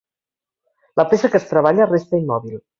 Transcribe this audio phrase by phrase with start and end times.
[1.01, 2.61] La peça que es treballa resta immòbil.